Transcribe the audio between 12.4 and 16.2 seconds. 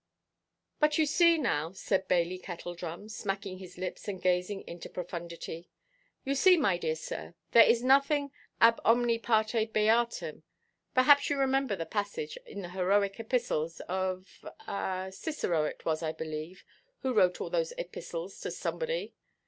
in the heroic epistles of—ah, Cicero it was, I